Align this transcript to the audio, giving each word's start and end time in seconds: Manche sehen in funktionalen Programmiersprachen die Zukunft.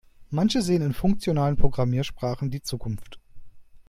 Manche 0.31 0.63
sehen 0.63 0.81
in 0.81 0.95
funktionalen 0.95 1.57
Programmiersprachen 1.57 2.49
die 2.49 2.63
Zukunft. 2.63 3.19